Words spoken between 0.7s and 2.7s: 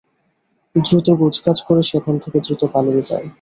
দ্রুত গোছগাছ করে সেখান থেকে দ্রুত